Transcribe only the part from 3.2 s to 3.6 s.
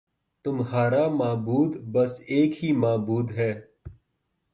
ہے